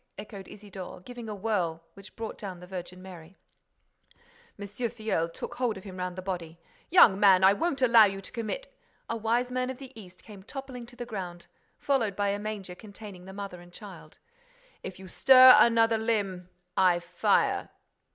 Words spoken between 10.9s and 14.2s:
the ground, followed by a manger containing the Mother and Child....